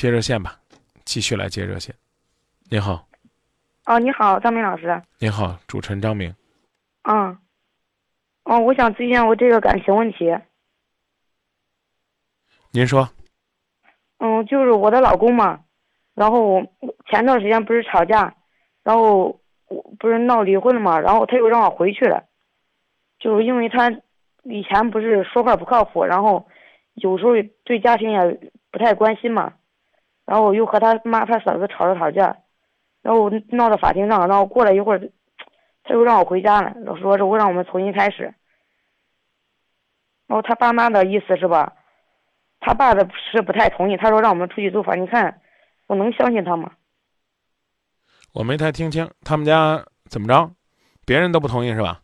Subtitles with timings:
[0.00, 0.58] 接热线吧，
[1.04, 1.94] 继续来接热线。
[2.70, 3.06] 你好，
[3.84, 5.02] 哦，你好，张明老师。
[5.18, 6.34] 您好，主持人张明。
[7.02, 7.36] 嗯，
[8.44, 10.34] 哦，我想咨询我这个感情问题。
[12.70, 13.10] 您说，
[14.20, 15.64] 嗯，就是我的老公嘛，
[16.14, 16.62] 然后
[17.10, 18.34] 前段时间不是吵架，
[18.82, 19.38] 然后
[19.68, 22.24] 我不是闹离婚了嘛，然后他又让我回去了，
[23.18, 23.90] 就是因为他
[24.44, 26.48] 以前不是说话不靠谱，然后
[26.94, 27.32] 有时候
[27.64, 29.52] 对家庭也不太关心嘛，
[30.30, 32.36] 然后我又和他妈他嫂子吵了吵架，
[33.02, 35.10] 然后闹到法庭上，然后过了一会儿，
[35.82, 38.32] 他又让我回家了，老说是我让我们重新开始，
[40.28, 41.72] 然后他爸妈的意思是吧？
[42.60, 45.02] 他爸的是不太同意，他说让我们出去租房。
[45.02, 45.40] 你看，
[45.88, 46.70] 我能相信他吗？
[48.32, 50.48] 我没太听清，他们家怎么着？
[51.04, 52.00] 别人都不同意是吧？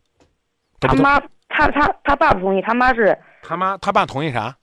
[0.80, 3.16] 他妈，他他他爸不同意，他妈是。
[3.44, 4.56] 他妈，他爸同意啥？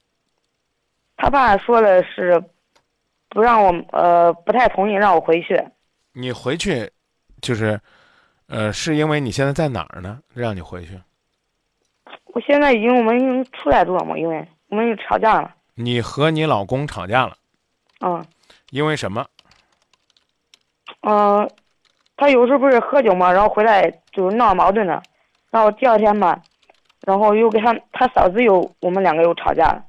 [1.15, 2.43] 他爸说的是，
[3.33, 5.59] 不让我呃，不太同意让我回去。
[6.13, 6.87] 你回去，
[7.41, 7.81] 就是，
[8.47, 10.19] 呃，是因为你现在在哪儿呢？
[10.35, 11.01] 让你回去。
[12.27, 15.51] 我现在已经，我们已经出来住了嘛，因为我们又吵架了。
[15.73, 17.35] 你和你老公吵架了，
[18.01, 18.23] 嗯，
[18.69, 19.25] 因为什么？
[21.01, 21.49] 嗯，
[22.15, 25.01] 他有时候不是喝酒嘛，然后回来就是闹矛盾了，
[25.49, 26.39] 然后第二天吧，
[27.01, 29.83] 然后又跟他他嫂子又我们两个又吵架了，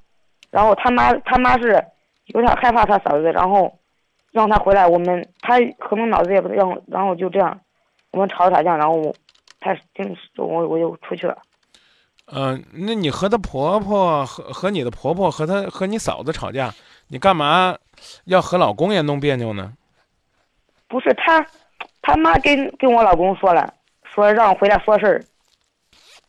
[0.51, 1.85] 然后他妈他妈是
[2.27, 3.79] 有点害怕他嫂子，然后
[4.33, 7.61] 让他回来，我们他可能脑子也不让，然后就这样，
[8.11, 9.15] 我们吵吵架，然后
[9.61, 11.37] 他就我我就出去了。
[12.27, 16.73] 嗯，那你和她婆婆和和你的婆婆和她和你嫂子吵架，
[17.09, 17.77] 你干嘛
[18.25, 19.75] 要和老公也弄别扭呢？
[20.89, 21.45] 不是他，
[22.01, 25.23] 他妈跟跟我老公说了，说让我回来说事儿。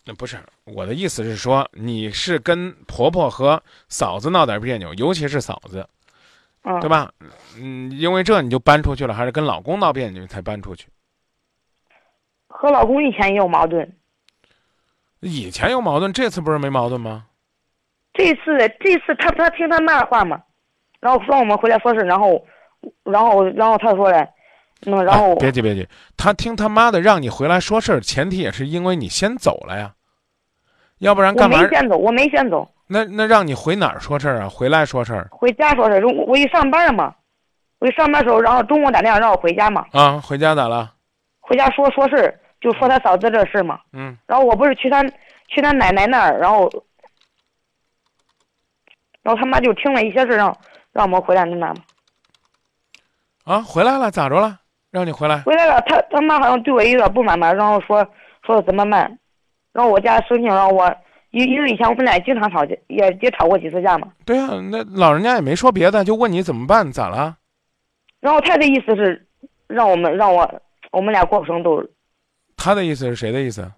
[0.06, 5.88] 那不是我的意思是说，你是跟婆婆和嫂子闹点别扭，尤其是嫂子，
[6.64, 7.12] 嗯，对吧？
[7.58, 10.88] 嗯，因为这你就搬出去了，还是跟老公闹别扭才搬出去？
[12.48, 13.92] 和老公以前也有矛盾。
[15.22, 17.26] 以前有矛盾，这次不是没矛盾吗？
[18.14, 20.42] 这次这次他他听他妈的话嘛，
[21.00, 22.46] 然后说我们回来说事，然后，
[23.04, 24.26] 然后然后他说嘞，
[24.82, 29.96] 那然后别急别急，他听他妈的让你回来说事儿，前提也是因为你先走了呀，
[31.00, 31.58] 要不然干嘛？
[31.58, 32.70] 我没先走，我没先走。
[32.88, 34.50] 那那让你回哪儿说事儿啊？
[34.50, 35.28] 回来说事儿？
[35.32, 37.14] 回家说事儿，我我一上班了嘛，
[37.80, 39.86] 我一上班时候，然后中午打电话让我回家嘛。
[39.92, 40.94] 啊，回家咋了？
[41.40, 42.40] 回家说说事儿。
[42.62, 45.04] 就说他嫂子这事嘛，嗯，然后我不是去他
[45.50, 46.68] 去他奶奶那儿，然后，
[49.22, 50.58] 然后他妈就听了一些事儿，让
[50.92, 51.76] 让我们回来那嘛。
[53.44, 54.62] 啊，回来了，咋着了？
[54.90, 55.42] 让你回来？
[55.42, 58.08] 回来了，他他妈好像对我有点不满吧，然后说
[58.44, 59.16] 说怎么办？
[59.76, 60.96] 然后我家生气，然后我
[61.32, 64.08] 因因为以前我们俩经常吵架，也也吵过几次架嘛。
[64.24, 66.90] 对啊，那老人家也没说别的，就问你怎么办？
[66.90, 67.36] 咋了？
[68.22, 69.28] 然后他的意思是
[69.68, 70.50] 让我们让我
[70.92, 71.86] 我们俩过不成都。
[72.56, 73.70] 他的意思是谁的意思？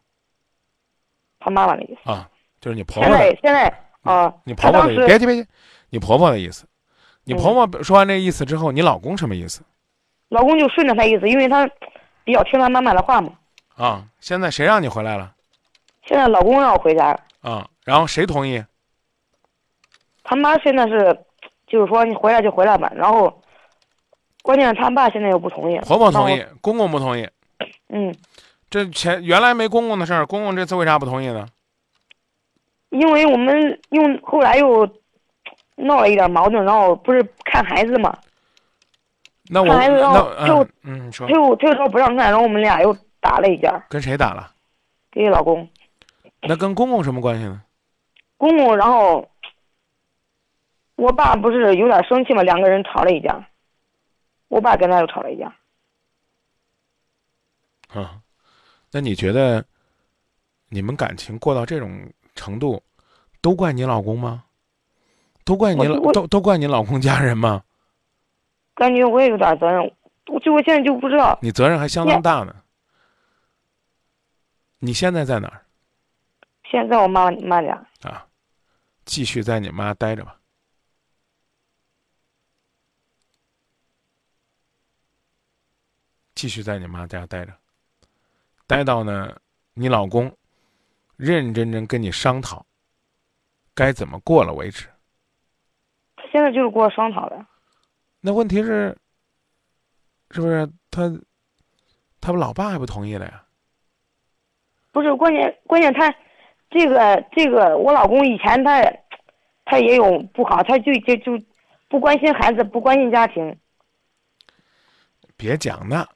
[1.40, 2.30] 他妈妈的意思啊，
[2.62, 3.03] 就是你婆婆。
[3.03, 5.47] 现在现在啊，你婆婆的意思，别急别急，
[5.90, 6.68] 你婆婆的意思。
[7.24, 9.63] 你婆婆说完这意思之后，你老公什么意思？
[10.30, 11.68] 老公就顺着他意思，因为他
[12.24, 13.34] 比较听他妈妈的话嘛。
[13.75, 15.34] 啊，现在谁让你回来了？
[16.07, 17.19] 现在老公让我回家了。
[17.41, 18.63] 啊，然后谁同意？
[20.23, 21.18] 他妈现在是，
[21.68, 23.41] 就是说你回来就回来吧，然后，
[24.41, 25.78] 关键是他爸现在又不同意。
[25.79, 27.28] 婆婆同意，公公不同意。
[27.90, 28.13] 嗯，
[28.69, 31.47] 这前原来没公公的事儿，公公这次为啥不同意呢？
[32.89, 34.85] 因为我们用后来又
[35.75, 38.18] 闹了一点矛盾，然后不是看孩子嘛。
[39.50, 43.81] 那我看孩子，然后他又嗯说他又他又说不让看，然后我们俩又打了一架。
[43.89, 44.51] 跟谁打了？
[45.12, 45.68] 跟老公。
[46.42, 47.64] 那跟公公什么关系呢？
[48.38, 49.30] 公公，然后
[50.96, 53.48] 我爸不是有点生气嘛，两个人吵了一架。
[54.48, 55.53] 我爸跟他又吵了一架。
[57.90, 58.22] 啊，
[58.92, 59.66] 那你觉得
[60.70, 62.81] 你们感情过到这种程度，
[63.42, 64.46] 都怪你老公吗？
[65.44, 67.63] 都怪你老都都怪你老公家人吗？
[68.75, 69.81] 感觉我也有点责任，
[70.28, 71.40] 我就我现在就不知道。
[71.42, 72.56] 你责任还相当大呢。
[74.80, 75.66] 你现在在哪儿？
[76.69, 77.74] 现在我妈妈家。
[78.02, 78.28] 啊，
[79.06, 80.40] 继续在你妈待着吧。
[86.36, 87.54] 继续在你妈家待着。
[88.68, 89.36] 待到呢，
[89.74, 90.25] 你老公
[91.16, 92.66] 认认真真跟你商讨
[93.74, 94.88] 该怎么过了为止。
[96.16, 97.46] 他现在就是跟我商讨的。
[98.19, 98.96] 那问题是，
[100.31, 101.10] 是不是他
[102.19, 103.44] 他老爸还不同意了呀？
[104.92, 106.14] 不是关键，关键他
[106.69, 108.81] 这个这个，我老公以前他
[109.66, 111.46] 他也有不好，他就就就
[111.88, 113.58] 不关心孩子，不关心家庭。
[115.36, 116.08] 别讲那，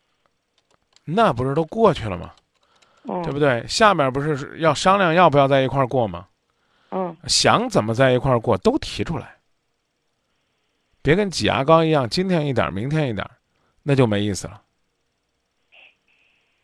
[1.06, 2.32] 那不是都过去了吗？
[3.04, 3.66] 嗯，对不对？
[3.68, 6.28] 下面不是要商量要不要在一块儿过吗？
[6.94, 9.38] 嗯想怎么在一块儿过都提出来，
[11.02, 13.32] 别跟挤牙膏一样，今天一点儿，明天一点儿，
[13.84, 14.62] 那就没意思了。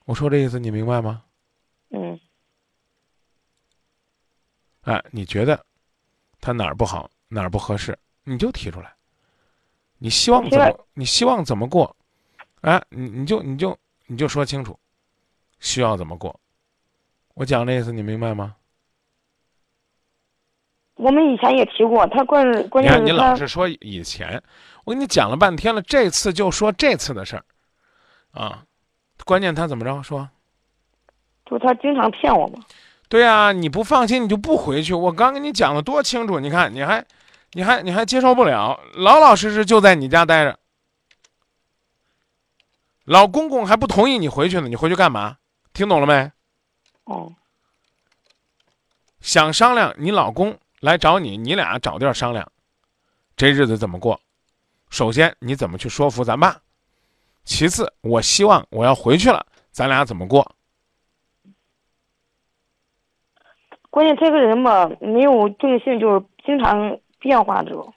[0.06, 1.24] 我说这意思你明白吗？
[1.92, 2.20] 嗯
[4.88, 5.62] 哎，你觉得
[6.40, 8.94] 他哪儿不好，哪儿不合适，你就提出来。
[9.98, 10.86] 你希望怎么？
[10.94, 11.94] 你希望怎么过？
[12.62, 14.80] 哎，你你就你就你就说清楚，
[15.60, 16.40] 需要怎么过。
[17.34, 18.56] 我讲的意思你明白吗？
[20.96, 24.42] 我们以前也提过，他关关键是他老是说以前，
[24.86, 27.44] 我跟你讲了半天了，这次就说这次的事儿，
[28.32, 28.64] 啊，
[29.26, 30.30] 关键他怎么着说？
[31.46, 32.64] 就他经常骗我嘛。
[33.10, 34.94] 对啊、你不放心你就不回去。
[34.94, 37.06] 我刚跟你讲的多清楚，你看你还，
[37.54, 40.60] 你还你还接受不了，老老实实就在你家待着。
[43.06, 45.38] 老公公还不同意你回去呢，你回去干嘛？
[45.72, 46.30] 听懂了没？
[47.06, 47.34] 哦，
[49.22, 52.52] 想商量，你老公来找你，你俩找地儿商量，
[53.38, 54.20] 这日子怎么过？
[54.90, 56.60] 首先你怎么去说服咱爸？
[57.46, 60.57] 其次，我希望我要回去了，咱俩怎么过？
[63.98, 67.92] 关键这个人吧，没有定性，就是经常变化这种。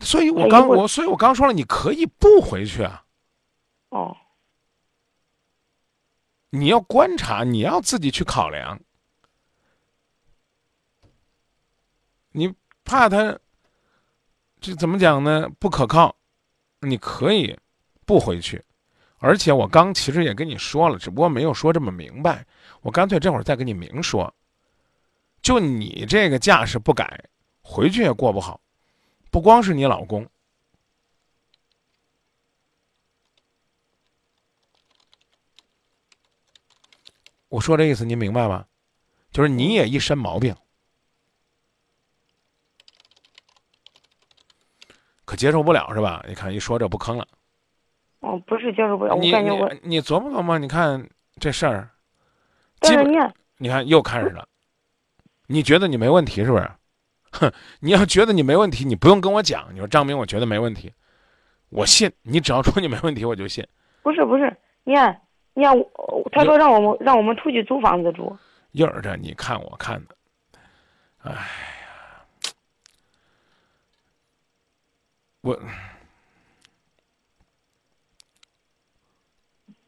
[0.00, 3.04] 所以我刚我所以我刚说了，你可以不回去啊，
[3.90, 4.16] 哦，
[6.50, 8.80] 你要观察，你要自己去考量。
[12.32, 12.52] 你
[12.82, 13.38] 怕他
[14.60, 15.48] 这怎么讲呢？
[15.60, 16.16] 不可靠，
[16.80, 17.56] 你可以
[18.04, 18.64] 不回去。
[19.22, 22.44] 而且我刚其实也跟你说了，只不过没有说这么明白。
[22.80, 24.34] 我干脆这会儿再跟你明说，
[25.40, 27.24] 就你这个架势不改，
[27.62, 28.60] 回去也过不好。
[29.30, 30.28] 不光是你老公，
[37.48, 38.66] 我说这意思您明白吗？
[39.30, 40.54] 就是你也一身毛病，
[45.24, 46.24] 可接受不了是吧？
[46.28, 47.26] 你看一说这不吭了。
[48.22, 51.08] 哦，不是接受不了，我你感觉我，你你琢磨琢磨，你看
[51.38, 51.90] 这事儿，
[52.80, 54.48] 基本但是你你看又开始了。
[55.48, 56.70] 你觉得你没问题是不是？
[57.32, 59.68] 哼，你要觉得你没问题，你不用跟我讲。
[59.72, 60.92] 你说张明，我觉得没问题，
[61.68, 62.10] 我信。
[62.22, 63.66] 你只要说你没问题，我就信。
[64.02, 65.20] 不是不是，你看
[65.54, 68.36] 你看我，他说让我们让我们出去租房子住，
[68.70, 70.14] 又是这你看我看的，
[71.24, 71.38] 哎呀，
[75.42, 75.60] 我，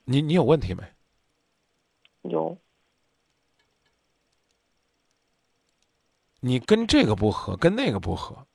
[0.05, 0.83] 你你有问题没？
[2.23, 2.57] 有
[6.41, 8.47] 你跟这个不合，跟那个不合，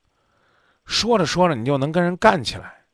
[0.86, 2.86] 说着说着你就能跟人干起来。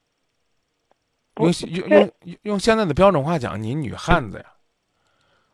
[1.38, 4.54] 用用用用用现在的标准话讲，你女汉子呀，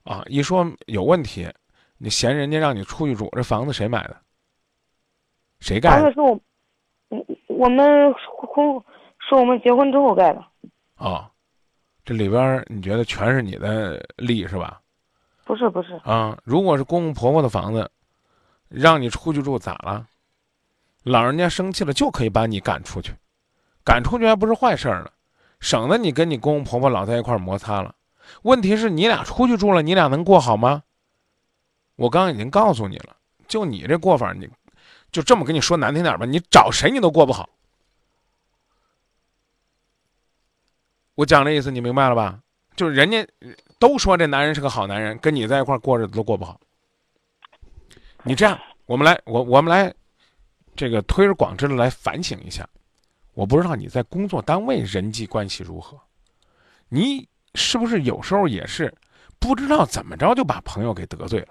[0.04, 1.52] 啊，一说有问题，
[1.98, 4.22] 你嫌人家让你出去住，这房子谁买的？
[5.60, 6.02] 谁盖的？
[6.02, 6.40] 房子是我
[7.10, 8.84] 我我们婚
[9.28, 10.46] 是我们结婚之后盖的，
[10.96, 11.31] 啊，
[12.12, 14.82] 这里边儿你觉得全是你的利是吧？
[15.46, 17.90] 不是不是，啊，如果是公公婆婆的房子，
[18.68, 20.06] 让你出去住咋了？
[21.04, 23.14] 老人家生气了就可以把你赶出去，
[23.86, 25.10] 赶出去还不是坏事儿呢，
[25.62, 27.96] 省得你跟你公公婆婆老在一块儿摩擦了。
[28.42, 30.84] 问题是你俩出去住了，你俩能过好吗？
[31.96, 33.16] 我刚刚已经告诉你了，
[33.48, 34.50] 就你这过法，你
[35.14, 37.48] 就这么跟你说难听点儿吧，你找谁你都过不好。
[41.22, 42.40] 我讲这意思你明白了吧？
[42.76, 43.24] 就是人家
[43.78, 46.60] 都说这男人是个好男人，跟你在一块过日子都过不好。
[48.24, 49.94] 你这样，我们来，我我们来，
[50.76, 52.68] 这个推而广之的来反省一下。
[53.36, 55.96] 我不知道你在工作单位人际关系如何，
[56.90, 58.92] 你是不是有时候也是
[59.38, 61.50] 不知道怎么着就把朋友给得罪了？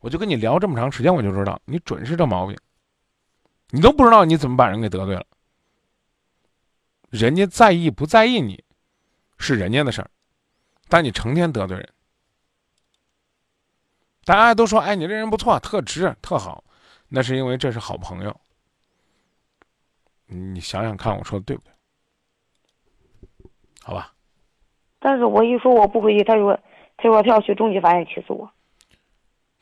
[0.00, 2.54] 我就跟你聊这么长时间，我就知道你准是这毛病，
[3.70, 5.24] 你都不知道你怎么把人给得罪了。
[7.08, 8.62] 人家在意不在意你，
[9.38, 10.10] 是人家的事儿，
[10.88, 11.88] 但你成天得罪人。
[14.24, 16.64] 大家都说，哎，你这人不错，特直，特好，
[17.08, 18.40] 那是因为这是好朋友。
[20.26, 21.72] 你想想看，我说的对不对？
[23.82, 24.12] 好吧，
[24.98, 26.58] 但是我一说我不回去，他说
[26.96, 28.50] 他说他要去中级法院起诉我，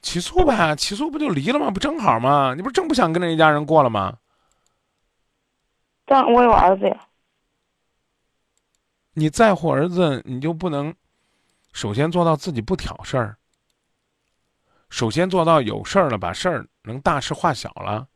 [0.00, 1.70] 起诉呗，起诉不就离了吗？
[1.70, 2.54] 不正好吗？
[2.56, 4.16] 你不是正不想跟着一家人过了吗？
[6.06, 7.06] 但我有儿子呀，
[9.14, 10.94] 你在乎儿子，你就不能
[11.72, 13.38] 首先做到自己不挑事儿，
[14.90, 18.08] 首先做到有事儿了，把事儿能大事化小了。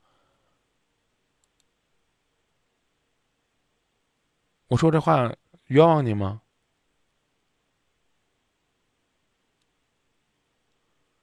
[4.66, 5.32] 我说这话
[5.66, 6.42] 冤枉你吗？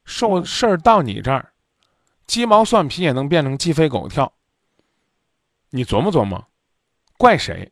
[0.06, 1.54] 受事儿到你这儿，
[2.28, 4.32] 鸡毛蒜皮也能变成鸡飞狗跳。
[5.70, 6.48] 你琢磨琢磨，
[7.18, 7.72] 怪谁？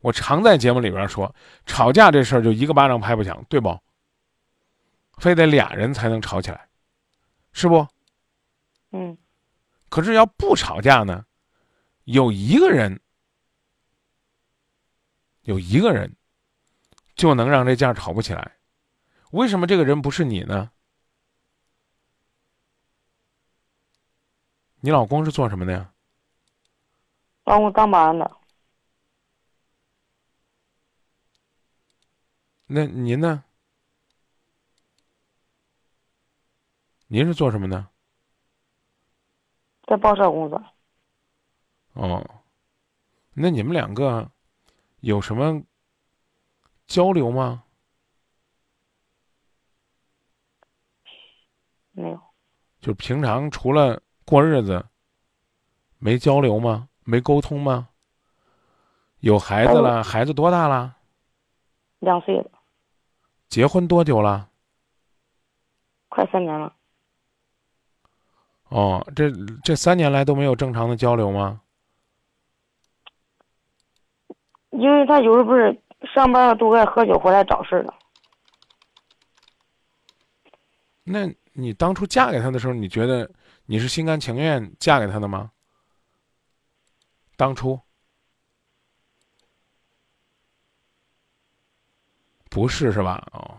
[0.00, 1.34] 我常在节目里边说，
[1.66, 3.78] 吵架这事儿就一个巴掌拍不响，对不？
[5.18, 6.68] 非得俩人才能吵起来，
[7.52, 7.86] 是不？
[8.92, 9.16] 嗯。
[9.90, 11.26] 可是要不吵架呢？
[12.04, 12.98] 有一个人，
[15.42, 16.16] 有一个人，
[17.14, 18.56] 就能让这架吵不起来。
[19.32, 20.70] 为什么这个人不是你呢？
[24.80, 25.92] 你老公是做什么的呀？
[27.44, 28.39] 帮我当保安的。
[32.72, 33.42] 那您呢？
[37.08, 37.88] 您是做什么的？
[39.88, 40.64] 在报社工作。
[41.94, 42.24] 哦，
[43.34, 44.30] 那你们两个
[45.00, 45.64] 有什么
[46.86, 47.64] 交流吗？
[51.90, 52.20] 没有。
[52.80, 54.86] 就平常除了过日子，
[55.98, 56.88] 没交流吗？
[57.02, 57.88] 没沟通吗？
[59.18, 60.04] 有孩子了？
[60.04, 60.96] 孩子多大了？
[61.98, 62.52] 两岁了。
[63.50, 64.48] 结婚多久了？
[66.08, 66.72] 快三年了。
[68.68, 69.28] 哦，这
[69.64, 71.60] 这三年来都没有正常的交流吗？
[74.70, 75.82] 因为他有时候不是
[76.14, 77.92] 上班了都爱喝酒，回来找事的。
[81.02, 83.28] 那你当初嫁给他的时候，你觉得
[83.66, 85.50] 你是心甘情愿嫁给他的吗？
[87.36, 87.80] 当初
[92.50, 93.26] 不是是吧？
[93.32, 93.56] 哦。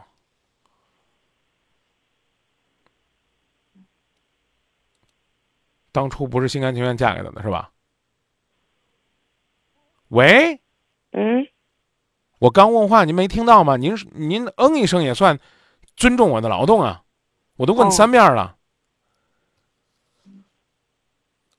[5.92, 7.72] 当初不是心甘情愿嫁给他的是吧？
[10.10, 10.62] 喂，
[11.12, 11.48] 嗯，
[12.40, 13.76] 我刚问话，您没听到吗？
[13.78, 15.40] 您您嗯一声也算
[15.96, 17.04] 尊重我的劳动啊！
[17.56, 18.58] 我都问三遍了，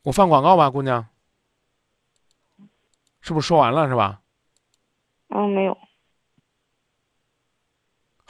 [0.03, 1.09] 我放广告吧，姑娘，
[3.21, 4.21] 是不是说完了是吧？
[5.29, 5.79] 嗯，没有，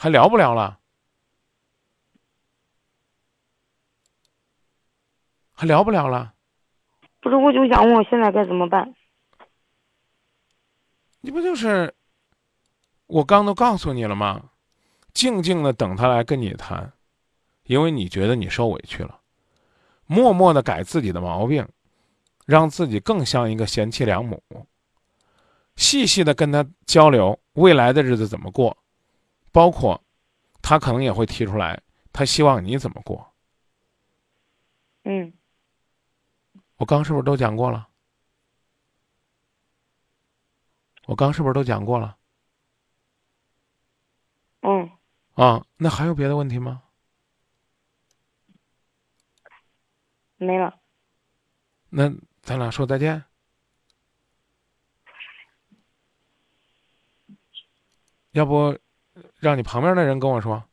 [0.03, 0.79] 还聊不聊了？
[5.53, 6.33] 还聊不聊了？
[7.21, 8.93] 不是，我就想问，我现在该怎么办？
[11.21, 11.95] 你不就是
[13.07, 14.49] 我刚都告诉你了吗？
[15.13, 16.91] 静静的等他来跟你谈，
[17.63, 19.21] 因为你觉得你受委屈了，
[20.05, 21.65] 默默的改自己的毛病，
[22.45, 24.43] 让自己更像一个贤妻良母。
[25.77, 28.82] 细细的跟他交流未来的日子怎么过，
[29.53, 30.03] 包括
[30.61, 31.81] 他可能也会提出来，
[32.11, 33.33] 他希望你怎么过。
[35.03, 35.31] 嗯。
[36.75, 37.87] 我刚是不是都讲过了？
[41.05, 42.17] 我刚是不是都讲过了？
[44.61, 44.91] 嗯。
[45.35, 46.83] 啊，那还有别的问题吗？
[50.37, 50.79] 没了。
[51.89, 53.23] 那咱俩说再见。
[58.31, 58.77] 要不，
[59.39, 60.63] 让你旁边的人跟我说。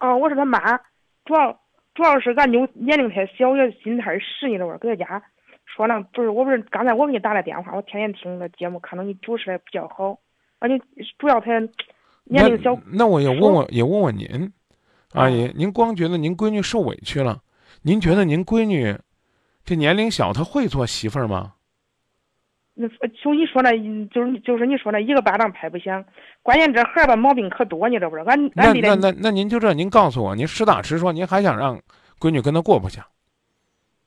[0.00, 0.58] 哦，我是他妈，
[1.24, 1.60] 主要。
[1.94, 4.76] 主要是俺妞年龄太小，也心太实，你知道吧？
[4.76, 5.22] 搁家
[5.64, 10.10] 说呢，不是，我不是刚才我给你打了电话，我天天听那节目，看到你主持的比较好。
[10.58, 10.78] 啊，你
[11.18, 11.52] 主要他
[12.24, 12.78] 年龄小。
[12.92, 14.52] 那我也问问，也问问您，
[15.14, 17.40] 阿姨，您光觉得您闺女受委屈了，
[17.80, 18.94] 您觉得您闺女
[19.64, 21.54] 这年龄小，她会做媳妇儿吗？
[22.78, 23.72] 那就你说那，
[24.12, 26.04] 就是就是你说那一个巴掌拍不响。
[26.42, 28.16] 关键这孩儿吧毛病可多，你知道不？
[28.16, 31.80] 俺俺那那那那您就这，您告诉我，您实打实说，您还想让
[32.20, 33.00] 闺女跟他过不去？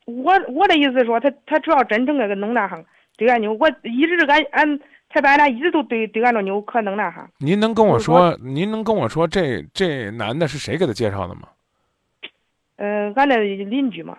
[0.06, 2.86] 我我的意思说，他他只要真正的个弄那行，
[3.18, 7.28] 对俺妞，我一直俺俺他爸俺俩一直都对对俺这妞可弄那行。
[7.40, 11.50] 您能跟我说，您能跟我说这这男的是谁给他介绍的吗？
[12.76, 14.16] 呃，俺那邻居嘛。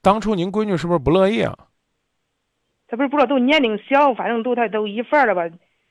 [0.00, 1.54] 当初您闺女是不是不乐意啊？
[2.94, 5.48] 他不是不知道都年龄小，反正都他都一份了吧，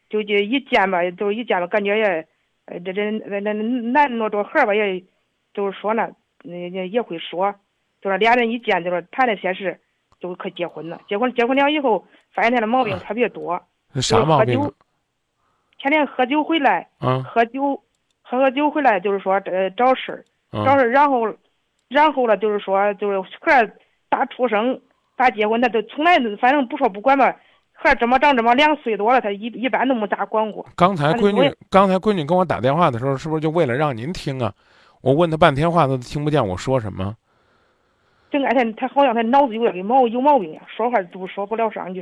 [0.10, 2.26] 就就一见吧，都一见吧，感觉也，
[2.64, 5.04] 呃，这这那那男那这孩吧，也，
[5.54, 6.10] 就是说呢，
[6.44, 7.54] 那也也会说，
[8.02, 9.78] 就是俩人一见就是谈了些事，
[10.22, 11.02] 就可结婚了。
[11.10, 13.62] 结婚结婚了以后，发现他的毛病特别多。
[13.96, 14.58] 啥毛病？
[15.78, 16.88] 天天喝酒回来，
[17.22, 17.84] 喝酒，
[18.22, 21.36] 喝喝酒回来就是说呃找事儿，找事儿，然后，
[21.90, 23.74] 然后了就是说就是孩儿
[24.08, 24.80] 打出生。
[25.24, 27.36] 他结婚，他都从来反正不说不管吧，
[27.72, 30.66] 孩这么长这么两岁多了，他一一般都没咋管过。
[30.76, 34.54] 刚才闺女，刚才闺女跟我打电话的时候，是不是就为了让您听啊？
[35.02, 37.16] 我问他半天话，他都听不见我说什么。
[38.32, 42.02] 就那天他好像他脑子有点毛有毛病呀，说话都说不了上句，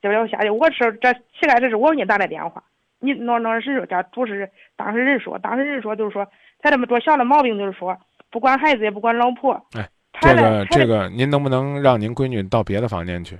[0.00, 2.62] 这边下去，我是这起来这是我给你打的电话，
[3.00, 6.26] 你那那是这主持当事人说，当事人说就是说
[6.60, 7.96] 他这么多小的毛病，就是说
[8.30, 9.52] 不管孩子也不管老婆。
[9.76, 9.88] 哎，他
[10.20, 13.38] 这个这个，您能不能让您闺女到别的房间去？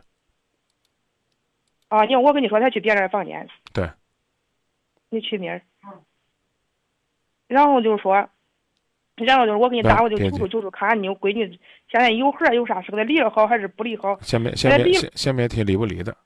[1.88, 3.48] 啊，因为我跟你说，她去别人房间。
[3.72, 3.88] 对。
[5.10, 5.62] 你去名儿。
[7.46, 8.14] 然后就是说，
[9.14, 11.46] 然后就是我给你打，我就求助求助，看看你闺女
[11.88, 14.18] 现在有孩儿有啥事，给他离了好还是不离好？
[14.20, 16.16] 先别先别先先别提离不离的，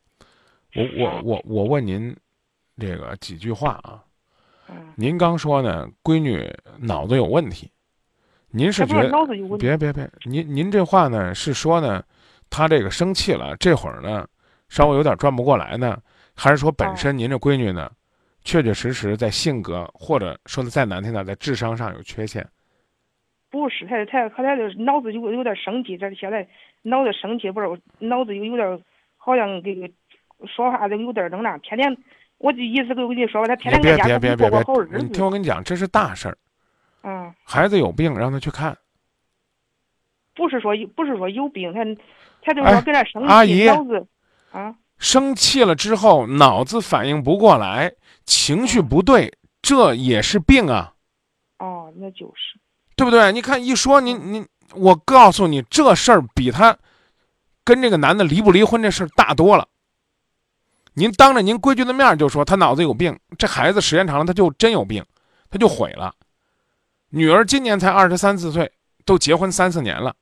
[0.75, 2.17] 我我我我问您
[2.79, 4.03] 这个几句话啊。
[4.71, 7.71] 嗯，您刚说呢，闺女脑子有问题，
[8.51, 9.11] 您是觉得。
[9.59, 12.03] 别别别，您您这话呢是说呢，
[12.49, 14.27] 他这个生气了，这会儿呢
[14.69, 15.99] 稍微有点转不过来呢，
[16.35, 17.91] 还是说本哦身您这闺女呢，
[18.43, 22.47] 确确实实在性格或者说的再难听点，在智商上有缺陷？
[23.51, 26.47] 不是，他他他他就是脑子有有点生气，这现在
[26.83, 27.67] 脑子生气不是，
[27.99, 28.83] 脑子有有点
[29.17, 29.89] 好像这个
[30.47, 31.97] 说话都有点儿那样，天天
[32.39, 35.25] 我就意思跟我跟你说吧，他天别别天在家别别别别不过好日，你听。
[35.25, 36.37] 我跟你讲，这是大事儿，
[37.03, 38.77] 嗯，孩子有病让他去看。
[40.35, 41.81] 不是说有不是说有病，他
[42.43, 44.07] 他就是哎说跟那生气，阿姨脑子
[44.53, 47.93] 啊，生气了之后，脑子反应不过来，
[48.25, 50.95] 情绪不对，这也是病啊，
[51.59, 52.59] 哦，那就是，
[52.95, 53.33] 对不对？
[53.33, 56.77] 你看一说您您，我告诉你，这事儿比他
[57.65, 59.67] 跟这个男的离不离婚这事儿大多了。
[60.95, 65.05] 您当着您闺女的面就说他脑子有病，这孩子时间长了他就真有病，
[65.51, 66.15] 他就毁了。
[67.11, 68.71] 女儿今年才二十三四岁，
[69.05, 70.15] 都结婚三四年了，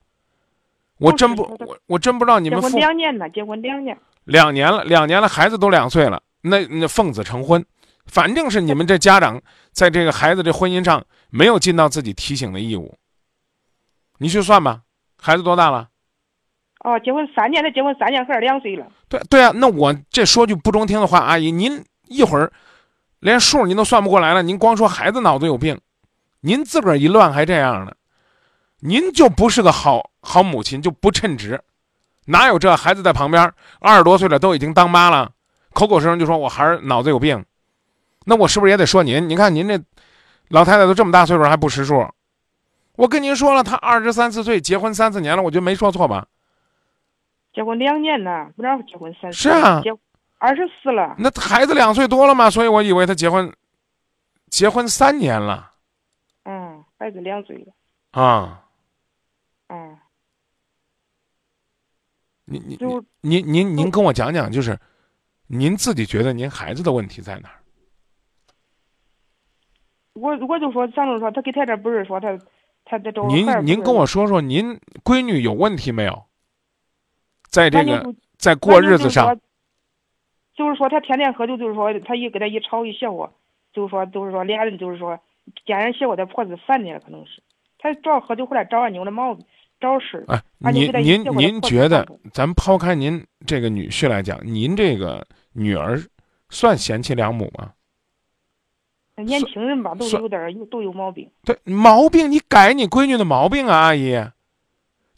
[0.98, 7.64] 我真不我我真不知道你们结婚们两年了，结婚两年，两年了，两年了，孩子都两岁了，那那奉子成婚，
[8.06, 9.40] 反正是你们这家长
[9.72, 12.96] 在这个孩子这婚姻上没有尽到自己提醒的义务。
[14.18, 14.82] 你去算吧，
[15.20, 15.88] 孩子多大了？
[16.84, 22.52] 哦，结婚三年，他结婚三年，孩儿两岁了，对对啊，那我这说句不中听的话，阿姨，您一会儿
[23.18, 25.76] 连数您都算不过来了，您光说孩子脑子有病，
[26.46, 27.92] 您自个儿一乱还这样呢，
[28.78, 31.60] 您就不是个好好母亲，就不称职。
[32.26, 35.32] 哪有这孩子在旁边二十多岁了都已经当妈了，
[35.72, 37.44] 口口声声就说我孩儿脑子有病，
[38.26, 39.28] 那我是不是也得说您？
[39.28, 39.82] 您看您这
[40.46, 42.08] 老太太都这么大岁数还不识数，
[42.94, 46.28] 我跟您说了，她二十三四岁结婚三四年了，我觉得没说错吧？
[47.52, 49.90] 结婚两年呢，不让结婚三是啊结
[50.38, 53.52] 二十四了，那孩子两岁多了嘛，所以我以为他结婚，
[54.48, 55.72] 结婚三年了
[56.96, 57.72] 嗯，孩子两岁了，
[58.10, 58.62] 啊。
[59.68, 59.98] 嗯，
[62.44, 64.78] 您您就您您您跟我讲讲，就是
[65.48, 67.60] 您自己觉得您孩子的问题在哪儿？
[70.14, 72.38] 我我就说，咱就说他给他这不是说他
[72.84, 76.24] 他这找您您跟我说说，您闺女有问题没有？
[77.48, 79.38] 在这个在过日子上，，
[80.54, 83.32] 就是说他天天喝酒，就是说他一跟他一吵一笑话，
[83.72, 85.20] 就是说就是说俩人就是说
[85.64, 87.42] 见人笑话，他婆子烦的了，可能是
[87.78, 89.44] 他主要喝酒回来找俺妞的毛病，
[89.80, 90.24] 找事儿。
[90.28, 96.02] 哎，您您您觉得咱抛开您这个女婿来讲，您这个女儿
[96.50, 97.72] 算贤妻良母吗？
[99.16, 101.30] 年轻人吧，都有点儿有都有毛病。
[101.42, 104.14] 对，毛病你改你闺女的毛病啊，阿姨。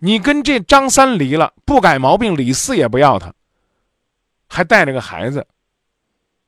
[0.00, 3.34] 你跟这张三离了，不改毛病，李四也不要他，
[4.48, 5.44] 还带着个孩子。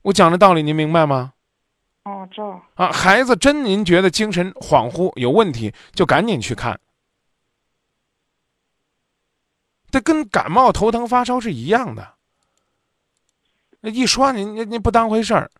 [0.02, 1.32] 我讲的道理您明白吗？
[2.04, 2.42] 哦，这
[2.74, 6.78] 啊，孩子真您觉得精神恍惚有问题，就赶紧去看。
[9.90, 12.14] 这跟感冒头疼发烧是一样的。
[13.80, 15.50] 那一说您您您不当回事儿，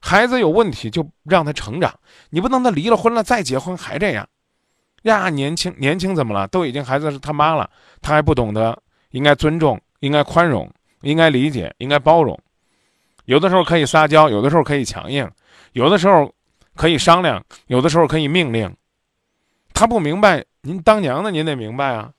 [0.00, 1.98] 孩子有问题就让他成长，
[2.30, 4.28] 你不能他离了婚了再结婚还这样，
[5.02, 6.46] 呀年轻年轻怎么了？
[6.48, 7.68] 都已经孩子是他妈了，
[8.00, 12.38] 他还不懂得应该尊重、应该宽容、应该理解、应该包容，
[13.24, 15.30] 有的时候可以撒娇，有的时候可以强硬，
[15.72, 16.34] 有的时候
[16.74, 18.74] 可以商量，有的时候可以命令。
[19.74, 22.12] 他不明白，您当娘的您得明白啊，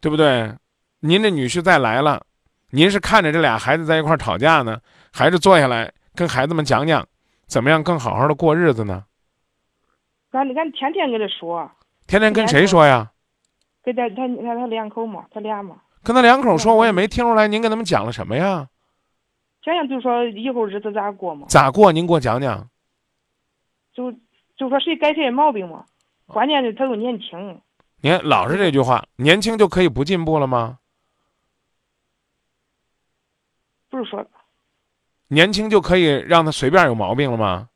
[0.00, 0.52] 对不对？
[1.00, 2.24] 您这女婿再来了，
[2.70, 4.80] 您是看着这俩孩子在一块儿吵架呢，
[5.12, 7.06] 还是坐下来跟孩子们讲讲，
[7.46, 9.04] 怎么样更好好的过日子呢？
[10.32, 11.70] 俺俺天天跟他说，
[12.06, 13.12] 天天跟谁说呀？
[13.84, 18.66] 跟他他他他两口嘛，他俩嘛，跟他两口说，我也没听出来您跟他们讲了什么呀？
[19.64, 21.90] 讲讲就说以后日子咋过嘛，咋过？
[21.90, 22.68] 您给我讲讲。
[23.94, 24.12] 就
[24.56, 25.86] 就说谁改谁的毛病嘛，
[26.26, 27.60] 关键是他又年轻，
[28.02, 30.78] 您老是这句话，年轻就可以不进步了吗？
[33.88, 34.26] 不是说
[35.28, 37.70] 年轻就可以让他随便有毛病了吗？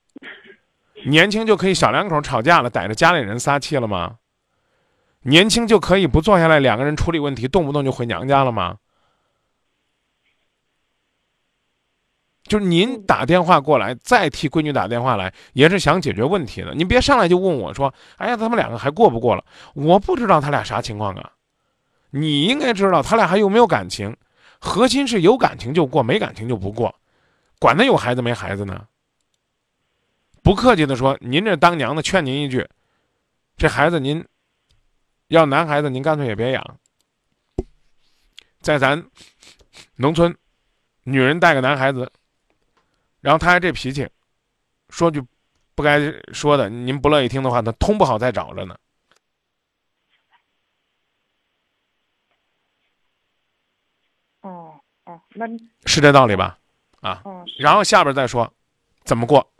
[1.07, 4.19] 年轻就可以小两口吵架了，逮着家里人撒气了吗？
[5.23, 8.77] 年轻就可以不坐下来两个人处理问题，动不动就回娘家了吗？
[12.49, 16.75] 就是您打电话过来，再替闺女打电话来，也是想解决问题的。
[16.75, 21.33] 您别上来就问我说：“哎呀，他们两个还过不过了？”我不知道他俩啥情况啊。
[22.11, 24.17] 你应该知道他俩还有没有感情，
[24.59, 26.95] 核心是有感情就过，没感情就不过，
[27.59, 28.87] 管他有孩子没孩子呢。
[30.43, 32.67] 不客气的说，您这当娘的劝您一句，
[33.59, 34.25] 这孩子您
[35.29, 36.79] 要男孩子，您干脆也别养。
[38.63, 39.05] 在咱
[39.97, 40.35] 农村，
[41.05, 42.11] 女人带个男孩子。
[43.21, 44.09] 然后他还这脾气，
[44.91, 45.23] 说句
[45.75, 45.99] 不该
[46.33, 48.77] 说的，您不乐意听的话，他通不好再找着呢。
[54.41, 55.47] 哦哦，那
[55.85, 56.59] 是这道理吧？
[57.01, 57.23] 啊，
[57.59, 58.53] 然后下边再说
[59.05, 59.53] 怎么过。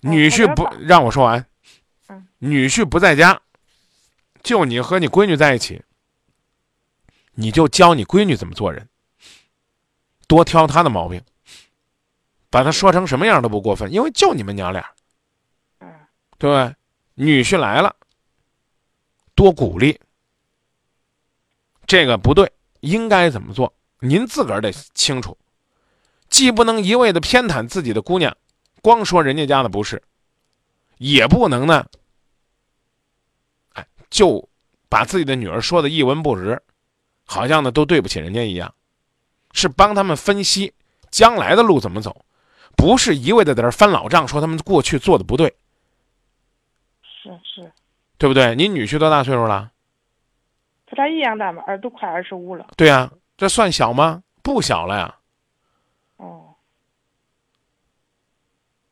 [0.00, 1.44] 女婿不让我说完
[2.08, 3.40] 嗯，女婿不在家，
[4.42, 5.82] 就你和你闺女在一起，
[7.32, 8.88] 你就教你闺女怎么做人，
[10.28, 11.20] 多挑她的毛病，
[12.56, 14.90] 把他说成什么样都不过分，因为就你们娘俩。
[15.80, 15.92] 嗯
[16.38, 16.74] 对不对？
[17.12, 17.94] 女婿来了，
[19.34, 20.00] 多鼓励。
[21.86, 23.70] 这个不对，应该怎么做？
[23.98, 25.36] 您自个儿得清楚，
[26.30, 28.34] 既不能一味的偏袒自己的姑娘，
[28.80, 30.02] 光说人家家的不是，
[30.96, 31.84] 也不能呢，
[33.74, 34.48] 哎，就
[34.88, 36.62] 把自己的女儿说的一文不值，
[37.26, 38.74] 好像呢都对不起人家一样，
[39.52, 40.72] 是帮他们分析
[41.10, 42.24] 将来的路怎么走，
[42.76, 45.56] 不是一味的在这儿翻老账，说他们过去做的不对。
[47.02, 47.72] 是是，
[48.18, 48.54] 对不对？
[48.54, 49.72] 你女婿多大岁数了？
[50.86, 52.68] 他俩一样大嘛，二都快二十五了。
[52.76, 54.22] 对呀、这算小吗？
[54.42, 55.16] 不小了呀。
[56.18, 56.54] 哦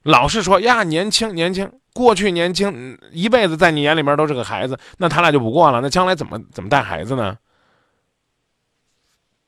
[0.03, 7.39] 老是说呀，年轻年轻，过去年轻，嗯一辈子在你眼里面都是个孩子，那他俩就不过了，那将来怎么怎么带孩子呢？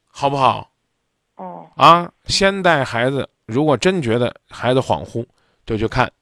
[0.07, 0.71] 好不好
[1.35, 2.11] 哦啊？
[2.25, 5.25] 先带孩子，如果真觉得孩子恍惚，
[5.65, 6.13] 就去看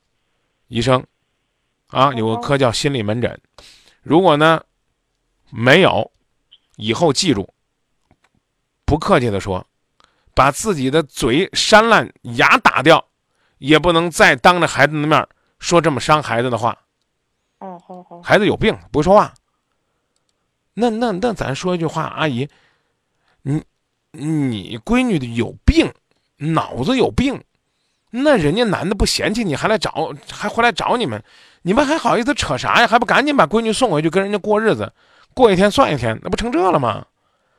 [0.68, 1.04] 医生，
[1.88, 3.40] 啊，有个科叫心理门诊。
[4.02, 4.62] 如果呢
[5.50, 6.12] 没有，
[6.76, 7.48] 以后记住，
[8.84, 9.66] 不客气的说，
[10.34, 13.04] 把自己的嘴扇烂，牙打掉，
[13.58, 15.26] 也不能再当着孩子的面
[15.58, 16.78] 说这么伤孩子的话。
[17.60, 19.32] 哦好好孩子有病，不会说话。
[20.74, 22.46] 那那那，咱说一句话，阿姨，
[23.42, 23.64] 你
[24.10, 25.90] 你闺女的有病，
[26.36, 27.42] 脑子有病，
[28.10, 31.22] 那人家男的不嫌弃你，还来找，还回来找你们，
[31.62, 32.86] 你们还好意思扯啥呀？
[32.86, 34.92] 还不赶紧把闺女送回去跟人家过日子，
[35.34, 37.06] 过一天算一天，那不成这了吗？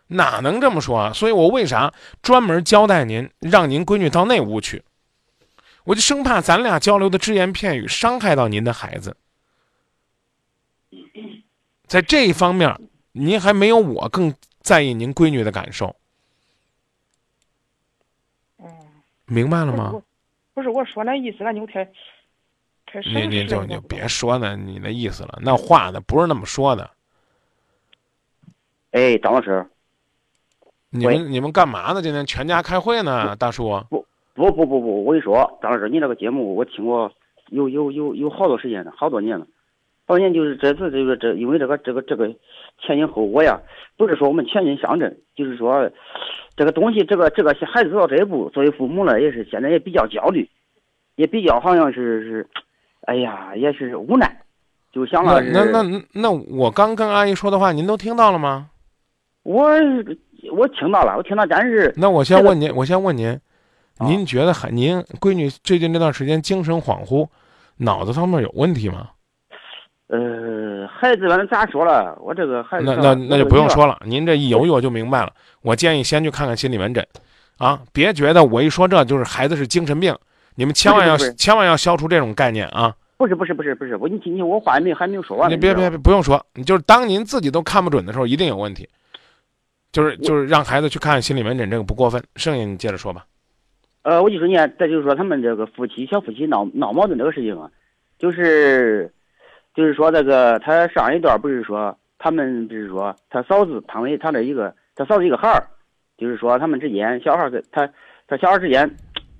[0.08, 1.14] 哪能这么说啊？
[1.14, 4.84] 所以我为啥专门交代您，让您闺女到那屋去？
[5.84, 9.16] 我就生怕咱俩交流的只言片语伤害到您的孩子。
[11.88, 12.76] 在这一方面，
[13.12, 15.96] 您还没有我更在意您闺女的感受，
[18.58, 18.68] 嗯，
[19.28, 19.94] 明白了吗？
[20.54, 21.84] 不是我说那意思，那你就太
[22.86, 26.90] 太省你你就你就别说那你那意思了，那话呢不是那么说的。
[28.92, 29.66] 哎，张老师，
[30.90, 32.02] 你们你们干嘛呢？
[32.02, 33.84] 今天全家开会呢，大叔。
[33.90, 37.12] 不不不不不，我跟你说，张老师，你这个节目我听过
[37.50, 39.46] 有有有有好多时间了，好多年了。
[40.08, 42.34] 好多年就是这次这个这，因为这个这个这个
[42.80, 43.60] 前因后果呀，
[43.98, 45.90] 不是说我们前进乡镇，就是说
[46.56, 50.50] 这个东西，这个这个孩子走到这一步，作为父母呢，也是现在也比较焦虑，
[51.16, 52.48] 也比较好像是是，
[53.02, 54.42] 哎呀，也是无奈，
[54.92, 58.70] 就想那了是那那那我刚跟阿姨说的话，您都听到了吗？
[59.44, 59.70] 我
[60.56, 63.30] 我听到了，我听到，但是那我先这个问您，我先问您，
[63.98, 67.28] 啊您觉得还您闺女最近这段时间精神恍惚，
[67.78, 69.10] 脑子方面有问题吗？
[70.08, 75.34] 呃，孩子反正咋说了，我这个孩子那那那就不用说了，您这一犹豫我就明白了。
[75.62, 77.06] 我建议先去看看心理门诊，
[77.58, 80.15] 啊，别觉得我一说这就是孩子是精神病，
[80.56, 82.96] 你们千万要千万要消除这种概念啊！
[83.18, 85.56] 不是不是不是不是，我你听听我话还没还没有说完呢。
[85.56, 88.88] 你别别别不用说，你就是当您自己都看不准的时候，一定有问题。
[89.91, 92.22] 就是就是让孩子去看心理门诊，这个不过分。
[92.36, 93.26] 剩下你接着说吧。
[94.04, 97.72] 呃，我就说你看，再就是说他们这个夫妻小夫妻闹闹矛盾这个事情啊，
[98.20, 99.10] 就是
[99.76, 105.62] 就是说这个他上一段不是说他们就是说他嫂子汤唯他的一个他嫂子一个孩儿，
[106.18, 107.88] 就是说他们之间小孩儿跟他
[108.28, 108.90] 他小孩儿之间，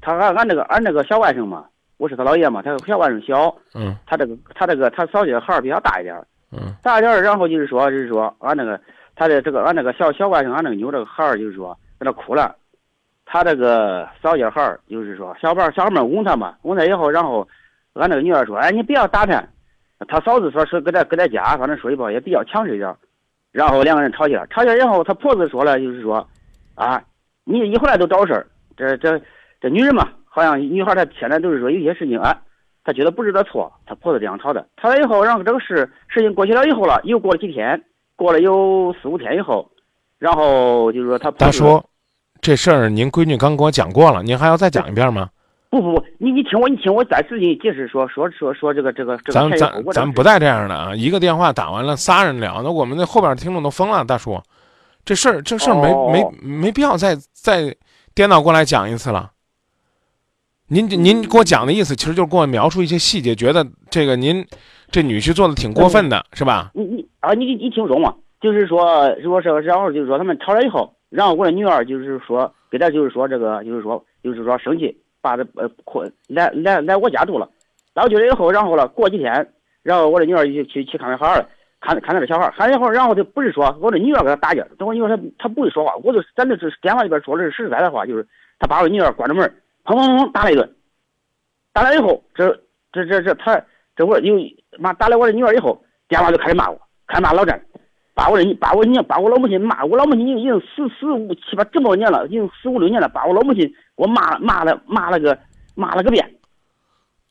[0.02, 1.65] 他俺俺那个俺那个小外甥嘛，
[1.98, 6.28] 我是他姥爷嘛，他小外甥小，嗯他这个他这个他嫂子的孩儿比较大一点儿。
[6.52, 8.80] 嗯大点儿，然后就是说，就是说，俺那个
[9.15, 12.56] 他的这个俺那个小小外甥，俺那个妞这个孩儿，就是说在那哭了，
[13.26, 17.45] 他这个嫂家孩儿就是说，小孩儿小孩儿们哄他嘛，哄他以后，然后
[17.93, 19.43] 俺那个女儿说，哎，你不要打他。
[20.08, 22.93] 他嫂子说是搁在搁在家，反正说一包也比较强势点，
[23.51, 26.27] 然后两个人吵起来，吵起来以后，他婆子说了，就是说，
[26.75, 27.01] 啊，
[27.45, 29.21] 你一回来都找事儿，这这
[29.62, 32.38] 这女人嘛，好像女孩她现在都是说有些事情啊，
[32.84, 34.67] 她觉得不是她错，她婆子这样吵的。
[34.81, 37.81] 吵了以后，然后这个事事情过去了以后了，又过了几天，
[38.17, 39.71] 过了有四五天以后，
[40.19, 41.81] 然后就是说她婆子大叔，
[42.41, 45.29] 这事儿您闺女刚给我讲过了，您还要再讲一遍吗？
[45.69, 50.95] 不不不，你你听我，你听我再仔细解释说说说说这个这个这个咱咱咱不带这样的啊！
[50.95, 54.06] 一个电话打完了，仨人聊，那我们那后边听众都疯了。
[54.06, 54.41] 大叔，
[55.04, 57.75] 这事儿这事儿没、哦没没必要再再
[58.13, 59.32] 颠倒过来讲一次了。
[60.67, 64.45] 您您给我讲的意思，其实就是给我描述一些细节，觉得这个您
[64.89, 66.71] 这女婿做的挺过分的，是吧？
[66.73, 68.13] 你你啊，你你听懂吗？
[68.41, 77.49] 就是说，如果是然后就是说他们吵了以后，然后我的女儿就是说给他就是说这个就是说就是说生气，把这呃困来来来我家住了，
[77.95, 81.49] 来我家了以后，然后了过几天，然后我的女儿就去去看那孩儿了，
[81.81, 88.27] 看看那个小孩儿，看了以后，然后就不是说我的女儿给他打架，等我女儿她她不会说话，我就咱这是电话里边说的是实在的话，就是
[88.59, 89.43] 他把我女儿关着门，
[89.83, 90.75] 砰砰砰打了一顿，
[91.73, 92.47] 打了以后，这
[92.93, 93.59] 这这这他
[93.95, 94.35] 这我又
[94.77, 97.59] 妈打了我的女儿以后，电话就开始骂我，开始骂老詹，
[98.13, 105.38] 把我的把我娘把我老母亲骂，我老母亲已经已经十十五七八这么多年了，已经十五六年了，把我老母亲我骂骂了骂了个
[105.75, 106.29] 骂了个遍。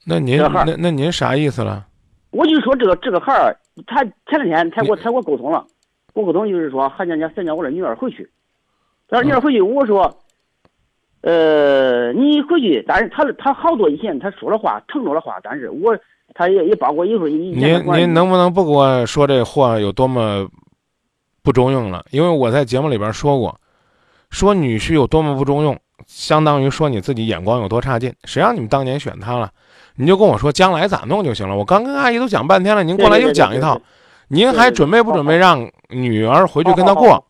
[0.07, 1.87] 那您那那您啥意思了？
[2.31, 5.64] 我就说这个这个孩儿，他前两天他给我他给我沟通了，
[6.14, 8.29] 我沟通就是说还想叫想叫我的女儿回去，
[9.09, 10.18] 他说女儿回去，我说，
[11.20, 15.96] 呃，你回去，但是他他好多以前他说的话承诺的话，但是我
[16.35, 20.48] 他也也包括有时候以前您您能不能不给我说这话有多么
[21.42, 22.05] 不中用了？
[22.11, 23.59] 因为我在节目里边说过，
[24.31, 28.12] 说女婿有多么不中用，相当于说你自己眼光有多差劲。
[28.25, 29.51] 谁让你们当年选他了？
[29.97, 31.57] 你就跟我说将来咋弄就行了。
[31.57, 33.81] 我刚跟阿姨都讲半天了，您过来又讲一套，
[34.29, 37.27] 您还准备不准备让女儿回去跟他过？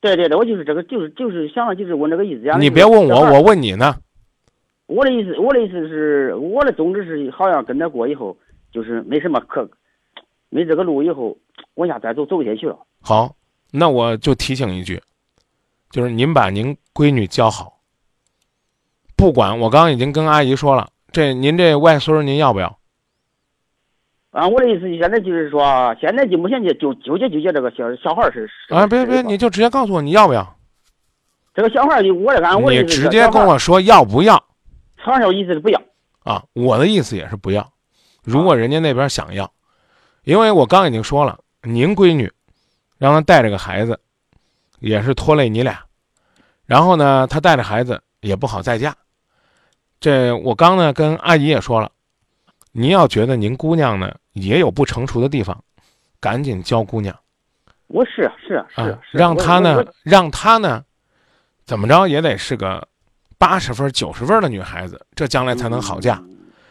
[0.00, 2.42] 对对对，我就是这个，就是就是想的就是问这个意思。
[2.58, 3.96] 你别问我，我问你呢。
[4.86, 8.36] 我的意思，我的意思是，我的宗旨是，好像跟他过以后，
[8.70, 9.66] 就是没什么可，
[10.50, 11.34] 没这个路以后，
[11.76, 12.76] 往下再走走不下去了。
[13.00, 13.34] 好，
[13.70, 15.00] 那我就提醒一句，
[15.94, 17.78] 就是您把您闺女教好，
[19.14, 22.80] 不管我刚刚已经跟阿姨说了，这您这外孙儿您要不要？
[24.32, 30.56] 啊，我的意思现在就是说，现在就目前就就纠结纠结这个小小孩儿是啊，别别，你就直接告诉我你要不要？
[31.54, 34.34] 这个小孩儿就我的按我的你意思是直接跟我说要不要
[34.98, 35.80] 小孩儿，小意思是不要。
[36.24, 36.42] 啊？
[36.54, 37.72] 我的意思也是不要。
[38.24, 39.48] 如果人家那边想要，
[40.24, 42.32] 因为我刚已经说了，您闺女
[42.98, 44.00] 让她带着个孩子，
[44.80, 45.78] 也是拖累你俩。
[46.66, 48.94] 然后呢，她带着孩子也不好再嫁。
[50.00, 51.90] 这我刚呢跟阿姨也说了，
[52.72, 55.62] 您要觉得您姑娘呢也有不成熟的地方，
[56.20, 57.14] 赶紧教姑娘
[57.86, 60.82] 我是是是让她呢让她呢
[61.64, 62.86] 怎么着也得是个
[63.38, 66.16] 八十分九十分的女孩子，这将来才能好嫁。
[66.22, 66.30] 嗯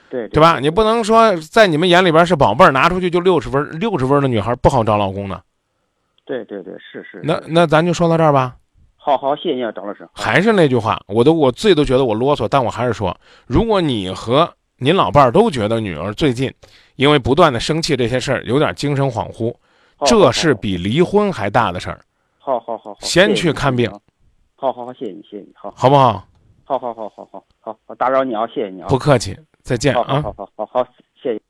[0.10, 0.60] 对对吧？
[0.60, 5.42] 你不能说在你们眼里边是宝贝儿，拿出去就六十分，六十分的女孩不好找老公呢。
[6.26, 7.12] 对对对，是是。
[7.12, 8.56] 是那那咱就说到这儿吧。
[8.96, 10.08] 好好，谢谢你啊，张老师。
[10.14, 13.16] 还是那句话，我都我自己都觉得我啰嗦，但我还是说，
[13.48, 16.54] 如果你和您老伴儿都觉得女儿最近
[16.96, 19.54] 因为不断的生气这些事儿有点精神恍惚，
[20.06, 22.00] 这是比离婚还大的事儿，
[22.40, 23.92] 好好好好，先去看病。
[24.56, 26.26] 好好好，谢谢你，谢谢你，好，好不好？
[26.64, 28.88] 好好好好好好我，打扰你啊，谢谢你啊。
[28.88, 30.22] 不客气，再见啊！
[30.22, 30.88] 好好好好，
[31.22, 31.42] 谢谢。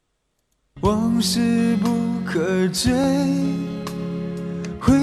[0.81, 1.89] 往事不
[2.25, 2.91] 可追，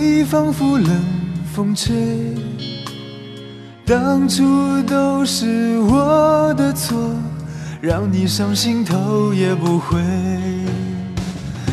[0.02, 0.88] 你仿佛冷
[1.54, 1.94] 风吹。
[3.84, 6.96] 当初都是我的错，
[7.82, 10.00] 让你伤心头也不回。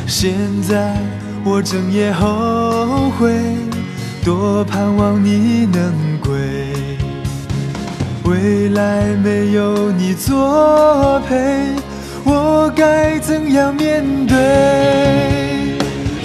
[0.05, 0.97] 现在
[1.45, 3.33] 我整夜后悔，
[4.25, 6.75] 多盼望你能归。
[8.25, 11.69] 未来没有你作陪，
[12.25, 14.35] 我该怎样面对？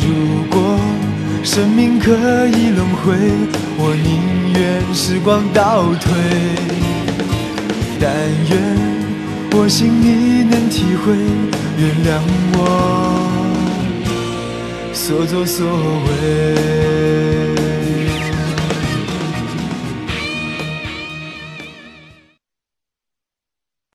[0.01, 0.77] 如果
[1.45, 2.13] 生命可
[2.47, 3.13] 以轮回，
[3.77, 6.13] 我宁愿时光倒退。
[8.01, 8.11] 但
[8.49, 8.59] 愿
[9.53, 11.13] 我心你能体会，
[11.77, 12.21] 原谅
[12.55, 12.61] 我
[14.93, 15.67] 所作所
[16.07, 16.92] 为。